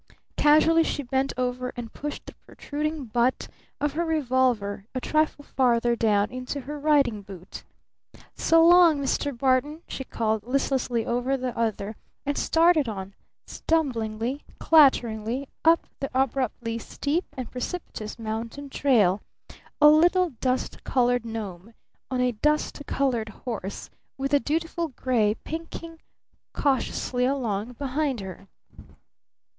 [0.35, 3.47] Casually she bent over and pushed the protruding butt
[3.79, 7.63] of her revolver a trifle farther down into her riding boot.
[8.35, 9.37] "S'long Mr.
[9.37, 11.95] Barton!" she called listlessly over the other,
[12.25, 13.13] and started on,
[13.45, 19.21] stumblingly, clatteringly, up the abruptly steep and precipitous mountain trail
[19.79, 21.75] a little dust colored gnome
[22.09, 25.99] on a dust colored horse, with the dutiful gray pinking
[26.53, 28.47] cautiously along behind her.